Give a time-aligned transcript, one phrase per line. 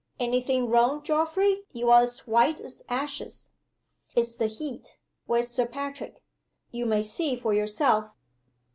[0.19, 1.67] "Any thing wrong, Geoffrey?
[1.73, 3.49] you're as white as ashes."
[4.15, 4.97] "It's the heat.
[5.27, 6.23] Where's Sir Patrick?"
[6.71, 8.09] "You may see for yourself."